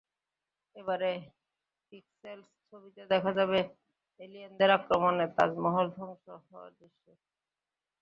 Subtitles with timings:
[0.75, 1.11] এবারে
[1.91, 3.59] পিক্সেলস ছবিতে দেখা যাবে
[4.19, 7.17] এলিয়েনদের আক্রমণে তাজমহল ধ্বংস হওয়ার দৃশ্যের।